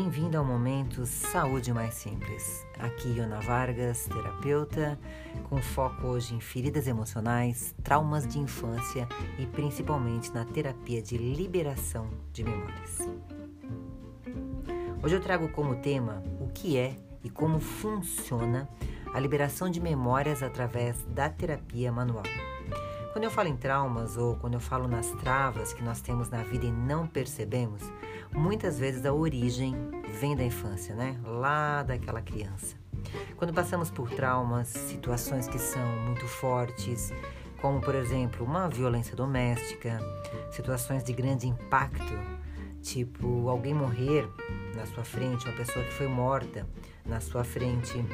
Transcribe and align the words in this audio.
Bem-vindo 0.00 0.38
ao 0.38 0.44
momento 0.44 1.04
Saúde 1.04 1.72
Mais 1.72 1.92
Simples. 1.94 2.64
Aqui 2.78 3.08
Iona 3.08 3.40
Vargas, 3.40 4.06
terapeuta, 4.06 4.96
com 5.48 5.60
foco 5.60 6.06
hoje 6.06 6.36
em 6.36 6.40
feridas 6.40 6.86
emocionais, 6.86 7.74
traumas 7.82 8.24
de 8.24 8.38
infância 8.38 9.08
e 9.40 9.46
principalmente 9.46 10.32
na 10.32 10.44
terapia 10.44 11.02
de 11.02 11.18
liberação 11.18 12.08
de 12.32 12.44
memórias. 12.44 13.08
Hoje 15.02 15.16
eu 15.16 15.20
trago 15.20 15.48
como 15.48 15.74
tema 15.74 16.22
o 16.40 16.46
que 16.46 16.78
é 16.78 16.94
e 17.24 17.28
como 17.28 17.58
funciona 17.58 18.68
a 19.12 19.18
liberação 19.18 19.68
de 19.68 19.80
memórias 19.80 20.44
através 20.44 21.04
da 21.06 21.28
terapia 21.28 21.90
manual. 21.90 22.22
Quando 23.18 23.24
eu 23.24 23.30
falo 23.32 23.48
em 23.48 23.56
traumas 23.56 24.16
ou 24.16 24.36
quando 24.36 24.54
eu 24.54 24.60
falo 24.60 24.86
nas 24.86 25.10
travas 25.10 25.72
que 25.72 25.82
nós 25.82 26.00
temos 26.00 26.30
na 26.30 26.44
vida 26.44 26.66
e 26.66 26.70
não 26.70 27.04
percebemos, 27.04 27.82
muitas 28.32 28.78
vezes 28.78 29.04
a 29.04 29.12
origem 29.12 29.74
vem 30.20 30.36
da 30.36 30.44
infância, 30.44 30.94
né? 30.94 31.18
Lá 31.24 31.82
daquela 31.82 32.22
criança. 32.22 32.76
Quando 33.36 33.52
passamos 33.52 33.90
por 33.90 34.08
traumas, 34.08 34.68
situações 34.68 35.48
que 35.48 35.58
são 35.58 35.84
muito 36.06 36.28
fortes, 36.28 37.12
como 37.60 37.80
por 37.80 37.96
exemplo 37.96 38.46
uma 38.46 38.68
violência 38.68 39.16
doméstica, 39.16 39.98
situações 40.52 41.02
de 41.02 41.12
grande 41.12 41.48
impacto, 41.48 42.37
tipo 42.82 43.48
alguém 43.48 43.74
morrer 43.74 44.28
na 44.74 44.86
sua 44.86 45.04
frente, 45.04 45.46
uma 45.46 45.56
pessoa 45.56 45.84
que 45.84 45.92
foi 45.92 46.08
morta 46.08 46.66
na 47.04 47.20
sua 47.20 47.42
frente, 47.42 48.04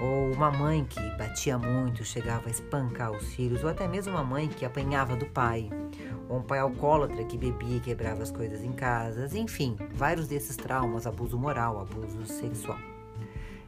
ou 0.00 0.32
uma 0.32 0.50
mãe 0.50 0.84
que 0.84 1.00
batia 1.16 1.56
muito, 1.56 2.04
chegava 2.04 2.48
a 2.48 2.50
espancar 2.50 3.12
os 3.12 3.34
filhos, 3.34 3.62
ou 3.62 3.70
até 3.70 3.86
mesmo 3.86 4.12
uma 4.12 4.24
mãe 4.24 4.48
que 4.48 4.64
apanhava 4.64 5.16
do 5.16 5.26
pai, 5.26 5.70
ou 6.28 6.38
um 6.38 6.42
pai 6.42 6.58
alcoólatra 6.58 7.24
que 7.24 7.38
bebia 7.38 7.76
e 7.76 7.80
quebrava 7.80 8.22
as 8.22 8.30
coisas 8.30 8.62
em 8.62 8.72
casa, 8.72 9.28
enfim, 9.38 9.76
vários 9.92 10.26
desses 10.26 10.56
traumas, 10.56 11.06
abuso 11.06 11.38
moral, 11.38 11.80
abuso 11.80 12.26
sexual. 12.26 12.91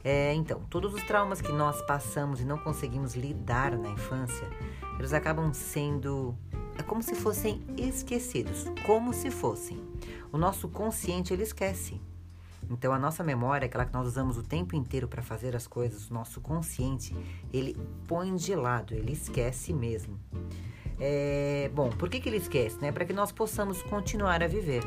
É, 0.05 0.35
então, 0.35 0.61
todos 0.69 0.93
os 0.93 1.03
traumas 1.03 1.41
que 1.41 1.51
nós 1.51 1.81
passamos 1.83 2.41
e 2.41 2.45
não 2.45 2.59
conseguimos 2.59 3.15
lidar 3.15 3.77
na 3.77 3.89
infância, 3.89 4.47
eles 4.99 5.15
acabam 5.15 5.53
sendo 5.55 6.37
é 6.79 6.83
como 6.83 7.03
se 7.03 7.15
fossem 7.15 7.63
esquecidos, 7.79 8.67
como 8.85 9.13
se 9.13 9.31
fossem. 9.31 9.81
O 10.33 10.37
nosso 10.37 10.69
consciente 10.69 11.33
ele 11.33 11.45
esquece. 11.45 12.01
Então 12.69 12.93
a 12.93 12.99
nossa 12.99 13.23
memória, 13.23 13.67
aquela 13.67 13.85
que 13.85 13.93
nós 13.93 14.07
usamos 14.07 14.37
o 14.37 14.43
tempo 14.43 14.75
inteiro 14.75 15.07
para 15.07 15.23
fazer 15.23 15.55
as 15.55 15.67
coisas, 15.67 16.11
o 16.11 16.15
nosso 16.15 16.41
consciente, 16.41 17.15
ele 17.53 17.77
põe 18.09 18.35
de 18.35 18.55
lado, 18.55 18.95
ele 18.95 19.13
esquece 19.13 19.73
mesmo. 19.73 20.19
É, 20.99 21.71
bom, 21.75 21.91
por 21.91 22.09
que, 22.09 22.21
que 22.21 22.29
ele 22.29 22.39
esquece? 22.39 22.81
Né? 22.81 22.91
Para 22.91 23.05
que 23.05 23.13
nós 23.13 23.31
possamos 23.31 23.83
continuar 23.83 24.43
a 24.43 24.47
viver. 24.49 24.83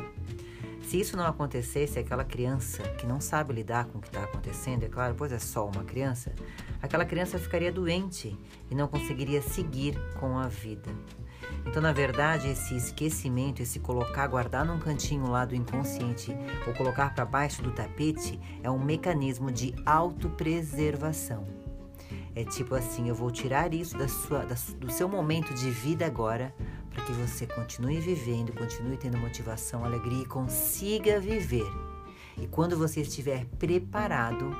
Se 0.88 0.98
isso 0.98 1.18
não 1.18 1.26
acontecesse, 1.26 1.98
aquela 1.98 2.24
criança 2.24 2.82
que 2.96 3.06
não 3.06 3.20
sabe 3.20 3.52
lidar 3.52 3.84
com 3.84 3.98
o 3.98 4.00
que 4.00 4.06
está 4.06 4.24
acontecendo, 4.24 4.84
é 4.84 4.88
claro, 4.88 5.14
pois 5.14 5.30
é 5.30 5.38
só 5.38 5.66
uma 5.66 5.84
criança, 5.84 6.32
aquela 6.80 7.04
criança 7.04 7.38
ficaria 7.38 7.70
doente 7.70 8.34
e 8.70 8.74
não 8.74 8.88
conseguiria 8.88 9.42
seguir 9.42 9.98
com 10.18 10.38
a 10.38 10.48
vida. 10.48 10.90
Então, 11.66 11.82
na 11.82 11.92
verdade, 11.92 12.48
esse 12.48 12.74
esquecimento, 12.74 13.60
esse 13.60 13.78
colocar, 13.80 14.26
guardar 14.28 14.64
num 14.64 14.78
cantinho 14.78 15.30
lá 15.30 15.44
do 15.44 15.54
inconsciente 15.54 16.34
ou 16.66 16.72
colocar 16.72 17.14
para 17.14 17.26
baixo 17.26 17.60
do 17.60 17.70
tapete 17.70 18.40
é 18.62 18.70
um 18.70 18.82
mecanismo 18.82 19.52
de 19.52 19.74
autopreservação. 19.84 21.46
É 22.34 22.44
tipo 22.44 22.74
assim, 22.74 23.10
eu 23.10 23.14
vou 23.14 23.30
tirar 23.30 23.74
isso 23.74 23.98
da 23.98 24.08
sua, 24.08 24.46
da, 24.46 24.56
do 24.78 24.90
seu 24.90 25.06
momento 25.06 25.52
de 25.52 25.70
vida 25.70 26.06
agora 26.06 26.54
para 26.98 27.06
que 27.06 27.12
você 27.12 27.46
continue 27.46 28.00
vivendo, 28.00 28.52
continue 28.52 28.96
tendo 28.96 29.16
motivação, 29.18 29.84
alegria 29.84 30.22
e 30.22 30.26
consiga 30.26 31.20
viver. 31.20 31.66
E 32.36 32.48
quando 32.48 32.76
você 32.76 33.02
estiver 33.02 33.46
preparado 33.56 34.50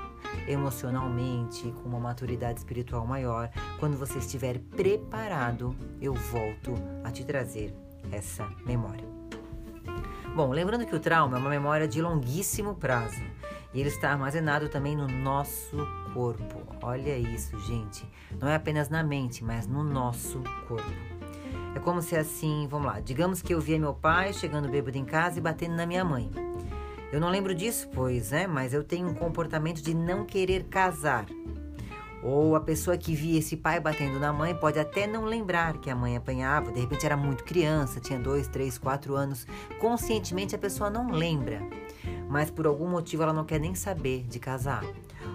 emocionalmente, 0.47 1.73
com 1.73 1.89
uma 1.89 1.99
maturidade 1.99 2.61
espiritual 2.61 3.05
maior, 3.05 3.51
quando 3.81 3.97
você 3.97 4.19
estiver 4.19 4.61
preparado, 4.61 5.75
eu 6.01 6.15
volto 6.15 6.75
a 7.03 7.11
te 7.11 7.25
trazer 7.25 7.75
essa 8.13 8.49
memória. 8.65 9.05
Bom, 10.37 10.53
lembrando 10.53 10.87
que 10.87 10.95
o 10.95 11.01
trauma 11.01 11.39
é 11.39 11.41
uma 11.41 11.51
memória 11.51 11.89
de 11.89 12.01
longuíssimo 12.01 12.77
prazo 12.77 13.21
e 13.75 13.81
ele 13.81 13.89
está 13.89 14.13
armazenado 14.13 14.69
também 14.69 14.97
no 14.97 15.09
nosso 15.09 15.77
corpo. 16.15 16.63
Olha 16.83 17.19
isso, 17.19 17.59
gente. 17.61 18.09
Não 18.41 18.47
é 18.47 18.55
apenas 18.55 18.89
na 18.89 19.03
mente, 19.03 19.43
mas 19.43 19.67
no 19.67 19.83
nosso 19.83 20.41
corpo. 20.69 21.18
É 21.79 21.81
como 21.81 22.03
se 22.03 22.17
assim, 22.17 22.67
vamos 22.69 22.89
lá, 22.89 22.99
digamos 22.99 23.41
que 23.41 23.55
eu 23.55 23.61
via 23.61 23.79
meu 23.79 23.95
pai 23.95 24.33
chegando 24.33 24.69
bêbado 24.69 24.99
em 24.99 25.05
casa 25.05 25.39
e 25.39 25.41
batendo 25.41 25.77
na 25.77 25.87
minha 25.87 26.05
mãe. 26.05 26.29
Eu 27.13 27.21
não 27.21 27.31
lembro 27.31 27.55
disso, 27.55 27.89
pois, 27.95 28.33
é, 28.33 28.49
mas 28.49 28.75
eu 28.75 28.83
tenho 28.83 29.07
um 29.07 29.15
comportamento 29.15 29.81
de 29.81 29.95
não 29.95 30.25
querer 30.25 30.65
casar. 30.65 31.25
Ou 32.21 32.57
a 32.57 32.61
pessoa 32.61 32.99
que 32.99 33.15
via 33.15 33.39
esse 33.39 33.57
pai 33.57 33.79
batendo 33.79 34.19
na 34.19 34.33
mãe 34.33 34.57
pode 34.57 34.77
até 34.77 35.07
não 35.07 35.25
lembrar 35.25 35.75
que 35.75 35.89
a 35.89 35.95
mãe 35.95 36.17
apanhava, 36.17 36.73
de 36.73 36.81
repente 36.81 37.07
era 37.07 37.17
muito 37.17 37.45
criança, 37.45 38.01
tinha 38.01 38.19
dois, 38.19 38.49
três, 38.49 38.77
quatro 38.77 39.15
anos. 39.15 39.47
Conscientemente 39.79 40.57
a 40.57 40.59
pessoa 40.59 40.91
não 40.91 41.13
lembra, 41.13 41.63
mas 42.29 42.51
por 42.51 42.67
algum 42.67 42.89
motivo 42.89 43.23
ela 43.23 43.33
não 43.33 43.45
quer 43.45 43.61
nem 43.61 43.77
saber 43.77 44.25
de 44.25 44.41
casar. 44.41 44.83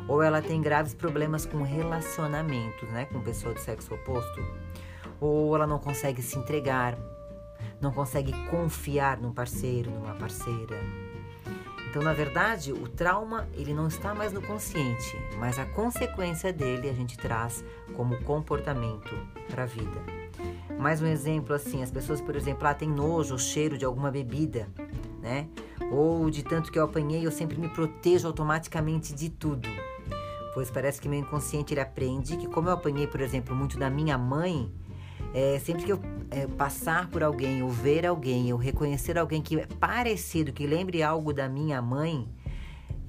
Ou 0.10 0.22
ela 0.22 0.42
tem 0.42 0.62
graves 0.62 0.94
problemas 0.94 1.46
com 1.46 1.64
relacionamentos, 1.64 2.90
né, 2.90 3.06
com 3.06 3.22
pessoa 3.22 3.54
do 3.54 3.62
sexo 3.62 3.94
oposto. 3.94 4.42
Ou 5.20 5.56
ela 5.56 5.68
não 5.68 5.80
consegue 5.80 6.22
se 6.22 6.38
entregar, 6.38 6.98
não 7.80 7.92
consegue 7.92 8.32
confiar 8.48 9.18
num 9.18 9.34
parceiro, 9.34 9.92
numa 9.92 10.16
parceira 10.16 10.80
então, 11.94 12.02
na 12.02 12.12
verdade, 12.12 12.74
o 12.74 12.88
trauma 12.88 13.48
ele 13.54 13.72
não 13.72 13.88
está 13.88 14.16
mais 14.16 14.34
no 14.34 14.42
consciente, 14.42 15.16
mas 15.38 15.60
a 15.60 15.66
consequência 15.66 16.52
dele 16.52 16.90
a 16.90 16.94
gente 16.94 17.16
traz 17.16 17.64
como 17.96 18.20
comportamento 18.24 19.16
para 19.48 19.62
a 19.62 19.66
vida. 19.68 20.02
Mais 20.80 21.04
um 21.04 21.06
exemplo 21.06 21.54
assim, 21.54 21.84
as 21.84 21.92
pessoas, 21.92 22.20
por 22.20 22.36
exemplo, 22.36 22.68
ah, 22.68 22.74
tem 22.74 22.90
nojo 22.90 23.38
cheiro 23.38 23.78
de 23.78 23.86
alguma 23.86 24.10
bebida, 24.10 24.68
né? 25.22 25.48
Ou 25.92 26.32
de 26.32 26.42
tanto 26.42 26.72
que 26.72 26.80
eu 26.80 26.84
apanhei, 26.84 27.28
eu 27.28 27.32
sempre 27.32 27.60
me 27.60 27.70
protejo 27.70 28.26
automaticamente 28.26 29.14
de 29.14 29.30
tudo. 29.30 29.70
Pois 30.56 30.72
parece 30.72 31.00
que 31.00 31.08
meu 31.08 31.20
inconsciente 31.20 31.76
ele 31.76 31.82
aprende 31.82 32.38
que 32.38 32.48
como 32.48 32.70
eu 32.70 32.74
apanhei, 32.74 33.06
por 33.06 33.22
exemplo, 33.22 33.56
muito 33.56 33.78
da 33.78 33.92
minha 33.92 34.18
mãe, 34.18 34.74
é, 35.34 35.60
sempre 35.60 35.84
que 35.84 35.92
eu 35.92 36.00
é, 36.30 36.46
passar 36.46 37.10
por 37.10 37.24
alguém, 37.24 37.64
ou 37.64 37.70
ver 37.70 38.06
alguém, 38.06 38.54
ou 38.54 38.60
reconhecer 38.60 39.18
alguém 39.18 39.42
que 39.42 39.60
é 39.60 39.66
parecido, 39.66 40.54
que 40.54 40.68
lembre 40.68 41.02
algo 41.02 41.34
da 41.34 41.50
minha 41.50 41.82
mãe, 41.82 42.30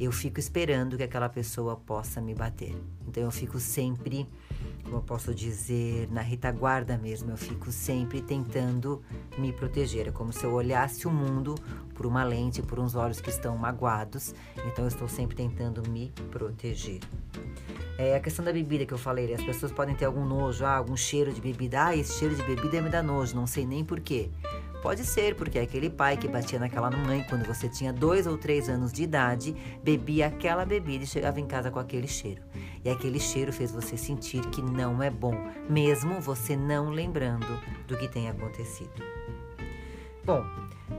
eu 0.00 0.10
fico 0.10 0.40
esperando 0.40 0.96
que 0.96 1.02
aquela 1.02 1.28
pessoa 1.28 1.76
possa 1.76 2.20
me 2.20 2.34
bater. 2.34 2.74
Então 3.06 3.22
eu 3.22 3.30
fico 3.30 3.60
sempre, 3.60 4.26
eu 4.97 5.03
posso 5.03 5.34
dizer, 5.34 6.09
na 6.10 6.21
retaguarda 6.21 6.97
mesmo, 6.97 7.31
eu 7.31 7.37
fico 7.37 7.71
sempre 7.71 8.21
tentando 8.21 9.03
me 9.38 9.53
proteger. 9.53 10.09
É 10.09 10.10
como 10.10 10.32
se 10.32 10.44
eu 10.44 10.53
olhasse 10.53 11.06
o 11.06 11.10
mundo 11.10 11.55
por 11.94 12.06
uma 12.06 12.25
lente, 12.25 12.62
por 12.62 12.78
uns 12.78 12.94
olhos 12.94 13.21
que 13.21 13.31
estão 13.31 13.56
magoados. 13.56 14.34
Então 14.66 14.84
eu 14.84 14.88
estou 14.88 15.09
sempre 15.09 15.37
tentando 15.37 15.88
me 15.88 16.12
proteger. 16.31 17.00
É 17.97 18.16
a 18.16 18.21
questão 18.21 18.44
da 18.44 18.53
bebida 18.53 18.84
que 18.84 18.93
eu 18.93 18.99
falei, 18.99 19.32
as 19.32 19.43
pessoas 19.43 19.71
podem 19.71 19.94
ter 19.94 20.05
algum 20.05 20.25
nojo, 20.25 20.65
ah, 20.65 20.77
algum 20.77 20.97
cheiro 20.97 21.32
de 21.32 21.41
bebida. 21.41 21.87
Ah, 21.87 21.97
esse 21.97 22.19
cheiro 22.19 22.34
de 22.34 22.43
bebida 22.43 22.82
me 22.82 22.91
dá 22.91 23.03
nojo, 23.03 23.37
não 23.37 23.47
sei 23.47 23.65
nem 23.65 23.84
porquê. 23.84 24.31
Pode 24.84 25.02
ser, 25.02 25.34
porque 25.34 25.58
é 25.58 25.62
aquele 25.62 25.88
pai 25.88 26.14
que 26.14 26.28
batia 26.28 26.58
naquela 26.58 26.90
mãe 26.90 27.24
quando 27.30 27.46
você 27.46 27.70
tinha 27.70 27.90
dois 27.90 28.26
ou 28.26 28.36
três 28.36 28.68
anos 28.68 28.92
de 28.92 29.02
idade, 29.02 29.56
bebia 29.82 30.26
aquela 30.26 30.66
bebida 30.66 31.04
e 31.04 31.06
chegava 31.06 31.40
em 31.40 31.46
casa 31.46 31.70
com 31.70 31.78
aquele 31.78 32.06
cheiro. 32.06 32.42
E 32.84 32.90
aquele 32.90 33.18
cheiro 33.18 33.50
fez 33.50 33.72
você 33.72 33.96
sentir 33.96 34.42
que 34.50 34.60
não 34.60 35.02
é 35.02 35.08
bom, 35.08 35.34
mesmo 35.70 36.20
você 36.20 36.54
não 36.54 36.90
lembrando 36.90 37.46
do 37.88 37.96
que 37.96 38.06
tem 38.06 38.28
acontecido. 38.28 39.02
Bom, 40.22 40.44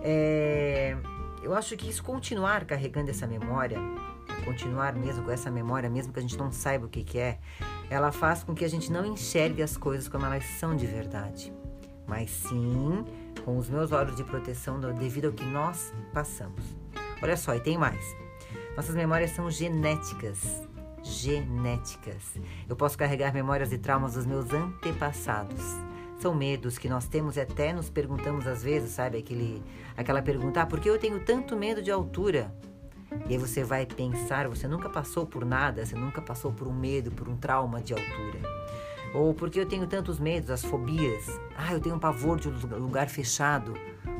é, 0.01 0.97
eu 1.43 1.53
acho 1.53 1.77
que 1.77 1.87
isso 1.87 2.03
continuar 2.03 2.65
carregando 2.65 3.11
essa 3.11 3.27
memória 3.27 3.79
continuar 4.43 4.93
mesmo 4.93 5.23
com 5.23 5.31
essa 5.31 5.49
memória, 5.49 5.89
mesmo 5.89 6.11
que 6.11 6.19
a 6.19 6.21
gente 6.21 6.37
não 6.37 6.51
saiba 6.51 6.85
o 6.85 6.89
que, 6.89 7.03
que 7.03 7.17
é, 7.17 7.39
ela 7.89 8.11
faz 8.11 8.43
com 8.43 8.53
que 8.53 8.65
a 8.65 8.67
gente 8.67 8.91
não 8.91 9.05
enxergue 9.05 9.63
as 9.63 9.77
coisas 9.77 10.07
como 10.07 10.25
elas 10.25 10.43
são 10.59 10.75
de 10.75 10.85
verdade, 10.85 11.53
mas 12.05 12.29
sim 12.29 13.03
com 13.45 13.57
os 13.57 13.69
meus 13.69 13.91
olhos 13.91 14.15
de 14.15 14.23
proteção 14.23 14.79
devido 14.79 15.25
ao 15.25 15.31
que 15.31 15.45
nós 15.45 15.93
passamos. 16.11 16.75
Olha 17.21 17.37
só, 17.37 17.53
e 17.53 17.59
tem 17.59 17.77
mais. 17.77 18.03
Nossas 18.75 18.95
memórias 18.95 19.31
são 19.31 19.51
genéticas. 19.51 20.67
Genéticas. 21.03 22.39
Eu 22.67 22.75
posso 22.75 22.97
carregar 22.97 23.31
memórias 23.31 23.71
e 23.71 23.77
traumas 23.77 24.15
dos 24.15 24.25
meus 24.25 24.51
antepassados. 24.51 25.61
São 26.17 26.33
medos 26.33 26.79
que 26.79 26.89
nós 26.89 27.07
temos 27.07 27.37
e 27.37 27.41
até 27.41 27.71
nos 27.71 27.87
perguntamos 27.87 28.47
às 28.47 28.63
vezes, 28.63 28.91
sabe? 28.91 29.19
Aquele, 29.19 29.61
aquela 29.95 30.23
pergunta: 30.23 30.63
ah, 30.63 30.65
por 30.65 30.79
que 30.79 30.89
eu 30.89 30.97
tenho 30.97 31.23
tanto 31.23 31.55
medo 31.55 31.83
de 31.83 31.91
altura? 31.91 32.51
E 33.29 33.33
aí 33.33 33.37
você 33.37 33.63
vai 33.63 33.85
pensar, 33.85 34.47
você 34.47 34.67
nunca 34.67 34.89
passou 34.89 35.25
por 35.25 35.45
nada, 35.45 35.85
você 35.85 35.95
nunca 35.95 36.21
passou 36.21 36.51
por 36.51 36.67
um 36.67 36.73
medo, 36.73 37.11
por 37.11 37.29
um 37.29 37.37
trauma 37.37 37.79
de 37.79 37.93
altura. 37.93 38.54
Ou 39.15 39.33
porque 39.33 39.59
eu 39.59 39.65
tenho 39.65 39.87
tantos 39.87 40.19
medos, 40.19 40.49
as 40.49 40.63
fobias. 40.63 41.39
Ah, 41.55 41.71
eu 41.71 41.79
tenho 41.79 41.95
um 41.95 41.99
pavor 41.99 42.37
de 42.37 42.49
um 42.49 42.77
lugar 42.77 43.07
fechado. 43.07 43.73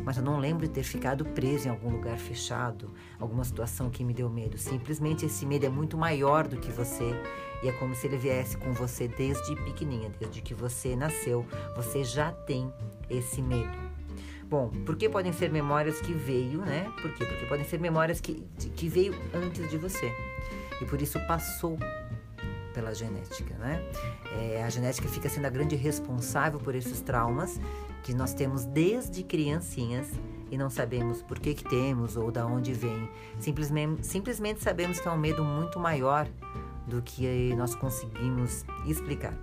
mas 0.05 0.17
eu 0.17 0.23
não 0.23 0.39
lembro 0.39 0.65
de 0.67 0.73
ter 0.73 0.83
ficado 0.83 1.25
preso 1.25 1.67
em 1.67 1.71
algum 1.71 1.89
lugar 1.89 2.17
fechado, 2.17 2.91
alguma 3.19 3.43
situação 3.43 3.89
que 3.89 4.03
me 4.03 4.13
deu 4.13 4.29
medo. 4.29 4.57
Simplesmente 4.57 5.25
esse 5.25 5.45
medo 5.45 5.65
é 5.65 5.69
muito 5.69 5.97
maior 5.97 6.47
do 6.47 6.57
que 6.57 6.71
você 6.71 7.13
e 7.63 7.67
é 7.67 7.71
como 7.73 7.95
se 7.95 8.07
ele 8.07 8.17
viesse 8.17 8.55
com 8.55 8.71
você 8.71 9.07
desde 9.07 9.55
pequenininha, 9.55 10.11
desde 10.19 10.41
que 10.41 10.53
você 10.53 10.95
nasceu, 10.95 11.45
você 11.75 12.03
já 12.03 12.31
tem 12.31 12.71
esse 13.09 13.41
medo. 13.41 13.75
Bom, 14.47 14.69
porque 14.85 15.09
podem 15.09 15.33
ser 15.33 15.51
memórias 15.51 15.99
que 15.99 16.13
veio, 16.13 16.61
né? 16.61 16.91
Por 17.01 17.11
quê? 17.13 17.25
Porque 17.25 17.45
podem 17.47 17.65
ser 17.65 17.79
memórias 17.79 18.21
que, 18.21 18.45
que 18.75 18.87
veio 18.87 19.13
antes 19.33 19.69
de 19.69 19.77
você 19.77 20.13
e 20.81 20.85
por 20.85 21.01
isso 21.01 21.19
passou 21.27 21.77
pela 22.75 22.93
genética, 22.93 23.55
né? 23.55 23.81
É, 24.33 24.61
a 24.61 24.69
genética 24.69 25.07
fica 25.07 25.29
sendo 25.29 25.45
a 25.45 25.49
grande 25.49 25.77
responsável 25.77 26.59
por 26.59 26.75
esses 26.75 27.01
traumas 27.01 27.59
que 28.03 28.13
nós 28.13 28.33
temos 28.33 28.65
desde 28.65 29.23
criancinhas 29.23 30.11
e 30.51 30.57
não 30.57 30.69
sabemos 30.69 31.21
por 31.21 31.39
que, 31.39 31.53
que 31.53 31.63
temos 31.63 32.17
ou 32.17 32.29
da 32.31 32.45
onde 32.45 32.73
vem. 32.73 33.09
Simplesmente, 33.39 34.05
simplesmente 34.05 34.61
sabemos 34.61 34.99
que 34.99 35.07
é 35.07 35.11
um 35.11 35.17
medo 35.17 35.43
muito 35.43 35.79
maior 35.79 36.27
do 36.85 37.01
que 37.01 37.55
nós 37.55 37.73
conseguimos 37.73 38.65
explicar. 38.85 39.33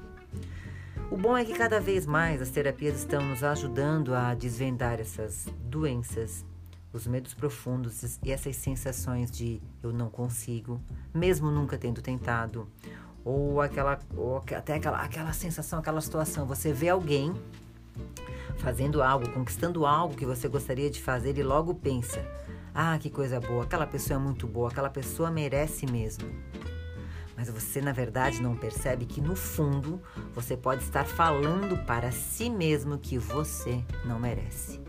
O 1.11 1.17
bom 1.17 1.37
é 1.37 1.45
que 1.45 1.55
cada 1.55 1.81
vez 1.81 2.07
mais 2.07 2.41
as 2.41 2.51
terapias 2.51 2.99
estão 2.99 3.23
nos 3.23 3.43
ajudando 3.43 4.15
a 4.15 4.35
desvendar 4.35 5.01
essas 5.01 5.47
doenças, 5.65 6.45
os 6.93 7.07
medos 7.07 7.35
profundos 7.35 8.19
e 8.23 8.31
essas 8.31 8.57
sensações 8.57 9.31
de 9.31 9.61
eu 9.83 9.93
não 9.93 10.09
consigo, 10.09 10.81
mesmo 11.13 11.51
nunca 11.51 11.77
tendo 11.77 12.01
tentado, 12.01 12.69
ou 13.25 13.61
aquela 13.61 13.99
ou 14.17 14.39
até 14.39 14.75
aquela, 14.75 14.99
aquela 14.99 15.33
sensação, 15.33 15.79
aquela 15.79 16.01
situação, 16.01 16.47
você 16.47 16.73
vê 16.73 16.89
alguém 16.89 17.33
fazendo 18.59 19.03
algo, 19.03 19.29
conquistando 19.31 19.87
algo 19.87 20.15
que 20.15 20.27
você 20.27 20.49
gostaria 20.49 20.91
de 20.91 21.01
fazer 21.01 21.37
e 21.39 21.43
logo 21.43 21.75
pensa: 21.75 22.25
"Ah, 22.75 22.99
que 22.99 23.11
coisa 23.11 23.41
boa, 23.41 23.65
aquela 23.65 23.87
pessoa 23.87 24.19
é 24.19 24.23
muito 24.23 24.47
boa, 24.47 24.69
aquela 24.69 24.91
pessoa 24.91 25.31
merece 25.31 25.87
mesmo". 25.87 26.29
Mas 27.37 27.49
você, 27.49 27.81
na 27.81 27.93
verdade, 27.93 28.41
não 28.41 28.55
percebe 28.55 29.05
que 29.07 29.21
no 29.21 29.35
fundo 29.35 30.01
você 30.33 30.57
pode 30.57 30.83
estar 30.83 31.05
falando 31.05 31.77
para 31.87 32.13
si 32.13 32.49
mesmo 32.49 32.99
que 32.99 33.19
você 33.19 33.83
não 34.05 34.19
merece. 34.19 34.81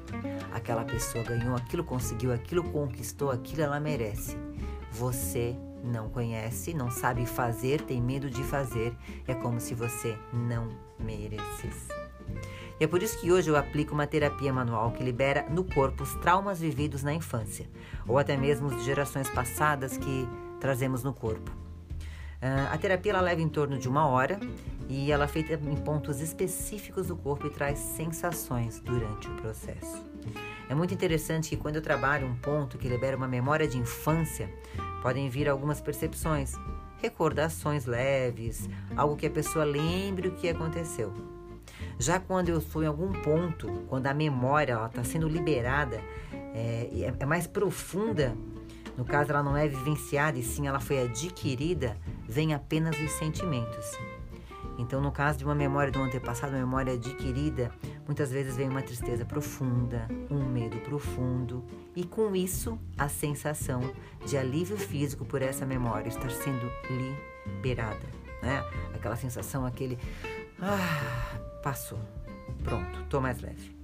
Aquela 0.51 0.83
pessoa 0.83 1.23
ganhou 1.23 1.55
aquilo, 1.55 1.83
conseguiu 1.83 2.31
aquilo, 2.31 2.63
conquistou 2.63 3.31
aquilo, 3.31 3.63
ela 3.63 3.79
merece. 3.79 4.37
Você 4.91 5.57
não 5.83 6.09
conhece, 6.09 6.73
não 6.73 6.89
sabe 6.89 7.25
fazer, 7.25 7.81
tem 7.81 8.01
medo 8.01 8.29
de 8.29 8.43
fazer, 8.43 8.95
é 9.27 9.33
como 9.33 9.59
se 9.59 9.75
você 9.75 10.17
não 10.31 10.69
merecesse. 10.97 11.89
E 12.79 12.83
é 12.83 12.87
por 12.87 13.03
isso 13.03 13.19
que 13.19 13.31
hoje 13.31 13.49
eu 13.49 13.57
aplico 13.57 13.93
uma 13.93 14.07
terapia 14.07 14.51
manual 14.51 14.91
que 14.91 15.03
libera 15.03 15.45
no 15.49 15.63
corpo 15.63 16.03
os 16.03 16.15
traumas 16.15 16.59
vividos 16.59 17.03
na 17.03 17.13
infância, 17.13 17.67
ou 18.07 18.17
até 18.17 18.37
mesmo 18.37 18.69
de 18.69 18.83
gerações 18.83 19.29
passadas 19.29 19.97
que 19.97 20.27
trazemos 20.59 21.03
no 21.03 21.13
corpo. 21.13 21.51
Uh, 22.41 22.73
a 22.73 22.77
terapia 22.77 23.13
ela 23.13 23.21
leva 23.21 23.41
em 23.41 23.47
torno 23.47 23.77
de 23.77 23.87
uma 23.87 24.05
hora 24.07 24.37
e 24.89 25.11
ela 25.11 25.23
é 25.23 25.27
feita 25.27 25.53
em 25.53 25.77
pontos 25.77 26.19
específicos 26.19 27.07
do 27.07 27.15
corpo 27.15 27.47
e 27.47 27.49
traz 27.49 27.79
sensações 27.79 28.81
durante 28.81 29.29
o 29.29 29.35
processo. 29.35 30.05
É 30.67 30.75
muito 30.75 30.93
interessante 30.93 31.49
que 31.49 31.57
quando 31.57 31.77
eu 31.77 31.81
trabalho 31.81 32.27
um 32.27 32.35
ponto 32.35 32.77
que 32.77 32.87
libera 32.87 33.15
uma 33.15 33.27
memória 33.27 33.67
de 33.67 33.77
infância, 33.77 34.49
podem 35.03 35.29
vir 35.29 35.49
algumas 35.49 35.81
percepções, 35.81 36.53
recordações 37.01 37.85
leves, 37.85 38.69
algo 38.95 39.17
que 39.17 39.27
a 39.27 39.29
pessoa 39.29 39.65
lembre 39.65 40.29
o 40.29 40.31
que 40.31 40.47
aconteceu. 40.47 41.13
Já 41.99 42.21
quando 42.21 42.47
eu 42.47 42.57
estou 42.57 42.81
em 42.81 42.87
algum 42.87 43.11
ponto, 43.11 43.67
quando 43.89 44.07
a 44.07 44.13
memória 44.13 44.79
está 44.85 45.03
sendo 45.03 45.27
liberada, 45.27 46.01
é, 46.55 46.89
é, 46.93 47.13
é 47.19 47.25
mais 47.25 47.45
profunda, 47.45 48.33
no 48.97 49.03
caso 49.03 49.31
ela 49.31 49.43
não 49.43 49.57
é 49.57 49.67
vivenciada 49.67 50.39
e 50.39 50.43
sim 50.43 50.67
ela 50.67 50.79
foi 50.79 51.03
adquirida, 51.03 51.97
vem 52.25 52.53
apenas 52.53 52.97
os 52.97 53.11
sentimentos. 53.11 53.99
Então, 54.79 55.01
no 55.01 55.11
caso 55.11 55.37
de 55.37 55.43
uma 55.43 55.53
memória 55.53 55.91
do 55.91 55.99
antepassado, 55.99 56.53
uma 56.53 56.59
memória 56.59 56.93
adquirida, 56.93 57.71
muitas 58.05 58.31
vezes 58.31 58.55
vem 58.55 58.69
uma 58.69 58.81
tristeza 58.81 59.25
profunda, 59.25 60.07
um 60.29 60.43
medo 60.45 60.77
profundo 60.79 61.63
e 61.95 62.03
com 62.03 62.35
isso 62.35 62.79
a 62.97 63.07
sensação 63.07 63.81
de 64.25 64.37
alívio 64.37 64.77
físico 64.77 65.25
por 65.25 65.41
essa 65.41 65.65
memória 65.65 66.09
estar 66.09 66.29
sendo 66.29 66.69
liberada, 66.89 68.05
né? 68.41 68.63
Aquela 68.93 69.15
sensação, 69.15 69.65
aquele 69.65 69.97
ah, 70.61 71.39
passou, 71.61 71.99
pronto, 72.63 73.03
tô 73.09 73.19
mais 73.19 73.41
leve. 73.41 73.75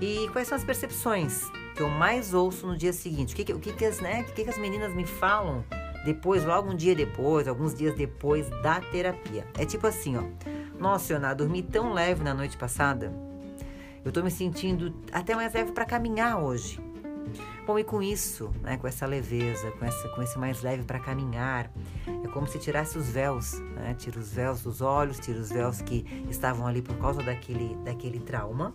E 0.00 0.28
quais 0.32 0.48
são 0.48 0.56
as 0.56 0.64
percepções 0.64 1.42
que 1.74 1.82
eu 1.82 1.88
mais 1.88 2.34
ouço 2.34 2.66
no 2.66 2.76
dia 2.76 2.92
seguinte? 2.92 3.32
O 3.32 3.36
que, 3.36 3.52
o 3.52 3.60
que, 3.60 3.72
que, 3.72 3.84
as, 3.84 4.00
né, 4.00 4.22
o 4.22 4.32
que, 4.32 4.44
que 4.44 4.50
as 4.50 4.58
meninas 4.58 4.94
me 4.94 5.06
falam 5.06 5.64
depois, 6.04 6.44
logo 6.44 6.70
um 6.70 6.76
dia 6.76 6.94
depois, 6.94 7.48
alguns 7.48 7.74
dias 7.74 7.94
depois 7.94 8.48
da 8.62 8.80
terapia. 8.80 9.46
É 9.56 9.64
tipo 9.64 9.86
assim, 9.86 10.16
ó. 10.16 10.22
Nossa, 10.78 11.14
Ioná, 11.14 11.32
dormi 11.32 11.62
tão 11.62 11.94
leve 11.94 12.22
na 12.22 12.34
noite 12.34 12.58
passada. 12.58 13.10
Eu 14.04 14.12
tô 14.12 14.22
me 14.22 14.30
sentindo 14.30 14.94
até 15.10 15.34
mais 15.34 15.52
leve 15.54 15.72
para 15.72 15.84
caminhar 15.84 16.38
hoje. 16.38 16.78
Bom, 17.66 17.78
e 17.78 17.84
com 17.84 18.02
isso, 18.02 18.50
né, 18.60 18.76
com 18.76 18.86
essa 18.86 19.06
leveza, 19.06 19.70
com, 19.72 19.84
essa, 19.86 20.08
com 20.10 20.22
esse 20.22 20.38
mais 20.38 20.60
leve 20.60 20.84
para 20.84 21.00
caminhar, 21.00 21.70
é 22.06 22.28
como 22.28 22.46
se 22.46 22.58
tirasse 22.58 22.98
os 22.98 23.08
véus, 23.08 23.54
né? 23.74 23.94
Tira 23.94 24.20
os 24.20 24.34
véus 24.34 24.62
dos 24.62 24.82
olhos, 24.82 25.18
tira 25.18 25.40
os 25.40 25.48
véus 25.48 25.80
que 25.80 26.04
estavam 26.28 26.66
ali 26.66 26.82
por 26.82 26.96
causa 26.98 27.22
daquele, 27.22 27.74
daquele 27.76 28.20
trauma. 28.20 28.74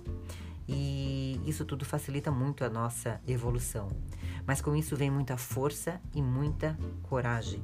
E 0.67 1.39
isso 1.45 1.65
tudo 1.65 1.85
facilita 1.85 2.31
muito 2.31 2.63
a 2.63 2.69
nossa 2.69 3.21
evolução. 3.27 3.89
Mas 4.45 4.61
com 4.61 4.75
isso 4.75 4.95
vem 4.95 5.11
muita 5.11 5.37
força 5.37 6.01
e 6.15 6.21
muita 6.21 6.75
coragem. 7.03 7.61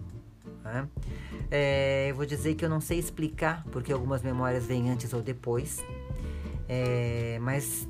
Né? 0.64 0.88
É, 1.50 2.08
eu 2.10 2.16
vou 2.16 2.26
dizer 2.26 2.54
que 2.54 2.66
eu 2.66 2.70
não 2.70 2.82
sei 2.82 3.00
explicar 3.00 3.64
porque 3.72 3.92
algumas 3.92 4.22
memórias 4.22 4.66
vêm 4.66 4.92
antes 4.92 5.14
ou 5.14 5.22
depois, 5.22 5.84
é, 6.68 7.38
mas 7.42 7.88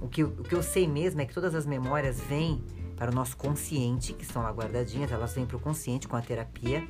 o 0.00 0.08
que, 0.08 0.22
o 0.22 0.30
que 0.30 0.54
eu 0.54 0.62
sei 0.62 0.86
mesmo 0.86 1.20
é 1.20 1.26
que 1.26 1.34
todas 1.34 1.54
as 1.54 1.66
memórias 1.66 2.20
vêm 2.20 2.62
para 2.96 3.10
o 3.10 3.14
nosso 3.14 3.36
consciente, 3.36 4.12
que 4.12 4.24
estão 4.24 4.42
lá 4.42 4.50
guardadinhas, 4.50 5.12
elas 5.12 5.34
vêm 5.34 5.44
para 5.44 5.56
o 5.56 5.60
consciente 5.60 6.08
com 6.08 6.16
a 6.16 6.22
terapia, 6.22 6.86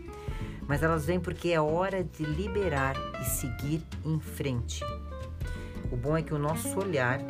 mas 0.66 0.82
elas 0.82 1.04
vêm 1.04 1.18
porque 1.18 1.50
é 1.50 1.60
hora 1.60 2.04
de 2.04 2.24
liberar 2.24 2.96
e 3.20 3.24
seguir 3.24 3.82
em 4.04 4.18
frente. 4.20 4.84
O 5.90 5.96
bom 5.96 6.16
é 6.16 6.22
que 6.22 6.34
o 6.34 6.38
nosso 6.38 6.78
olhar 6.78 7.20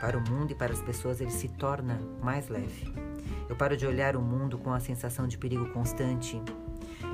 para 0.00 0.18
o 0.18 0.30
mundo 0.30 0.52
e 0.52 0.54
para 0.54 0.72
as 0.72 0.80
pessoas 0.80 1.20
ele 1.20 1.30
se 1.30 1.48
torna 1.48 2.00
mais 2.22 2.48
leve. 2.48 2.92
Eu 3.48 3.56
paro 3.56 3.76
de 3.76 3.86
olhar 3.86 4.16
o 4.16 4.20
mundo 4.20 4.58
com 4.58 4.72
a 4.72 4.80
sensação 4.80 5.26
de 5.26 5.38
perigo 5.38 5.68
constante. 5.70 6.40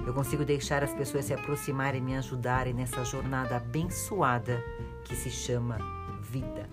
Eu 0.06 0.14
consigo 0.14 0.44
deixar 0.44 0.82
as 0.82 0.92
pessoas 0.92 1.24
se 1.24 1.34
aproximarem 1.34 2.00
e 2.00 2.04
me 2.04 2.16
ajudarem 2.16 2.72
nessa 2.72 3.04
jornada 3.04 3.56
abençoada 3.56 4.62
que 5.04 5.14
se 5.16 5.30
chama 5.30 5.78
vida. 6.22 6.68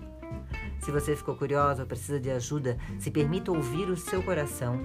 Se 0.80 0.90
você 0.90 1.16
ficou 1.16 1.34
curiosa 1.34 1.82
ou 1.82 1.88
precisa 1.88 2.20
de 2.20 2.30
ajuda, 2.30 2.78
se 2.98 3.10
permita 3.10 3.50
ouvir 3.50 3.88
o 3.88 3.96
seu 3.96 4.22
coração 4.22 4.80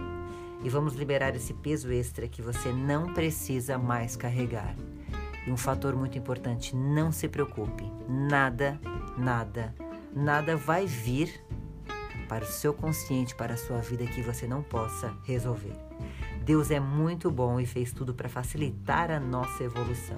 e 0.63 0.69
vamos 0.69 0.95
liberar 0.95 1.35
esse 1.35 1.53
peso 1.53 1.91
extra 1.91 2.27
que 2.27 2.41
você 2.41 2.71
não 2.71 3.13
precisa 3.13 3.77
mais 3.77 4.15
carregar. 4.15 4.75
E 5.45 5.51
um 5.51 5.57
fator 5.57 5.95
muito 5.95 6.17
importante: 6.17 6.75
não 6.75 7.11
se 7.11 7.27
preocupe, 7.27 7.83
nada, 8.07 8.79
nada 9.17 9.73
nada 10.15 10.55
vai 10.55 10.85
vir 10.85 11.43
para 12.29 12.43
o 12.43 12.47
seu 12.47 12.73
consciente, 12.73 13.35
para 13.35 13.53
a 13.53 13.57
sua 13.57 13.79
vida 13.79 14.05
que 14.05 14.21
você 14.21 14.47
não 14.47 14.63
possa 14.63 15.13
resolver. 15.23 15.75
Deus 16.43 16.71
é 16.71 16.79
muito 16.79 17.29
bom 17.31 17.59
e 17.59 17.65
fez 17.65 17.91
tudo 17.91 18.13
para 18.13 18.29
facilitar 18.29 19.11
a 19.11 19.19
nossa 19.19 19.63
evolução. 19.63 20.17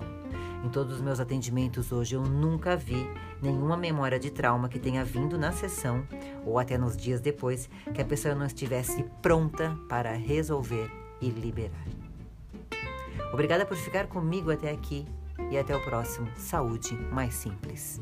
Em 0.66 0.70
todos 0.70 0.96
os 0.96 1.02
meus 1.02 1.20
atendimentos 1.20 1.92
hoje, 1.92 2.16
eu 2.16 2.24
nunca 2.24 2.76
vi 2.76 3.08
nenhuma 3.40 3.78
memória 3.78 4.18
de 4.18 4.32
trauma 4.32 4.68
que 4.68 4.80
tenha 4.80 5.06
vindo 5.06 5.38
na 5.38 5.52
sessão 5.52 6.04
ou 6.44 6.58
até 6.58 6.76
nos 6.76 6.98
dias 6.98 7.22
depois 7.22 7.70
que 7.94 8.02
a 8.02 8.06
pessoa 8.06 8.34
não 8.34 8.48
estivesse 8.48 9.06
pronta 9.22 9.78
para 9.88 10.14
resolver 10.14 10.92
e 11.22 11.30
liberar. 11.30 11.86
Obrigada 13.32 13.64
por 13.64 13.78
ficar 13.78 14.08
comigo 14.08 14.50
até 14.50 14.72
aqui 14.72 15.06
e 15.52 15.58
até 15.58 15.76
o 15.76 15.84
próximo 15.84 16.28
Saúde 16.36 16.96
Mais 17.12 17.36
Simples. 17.36 18.02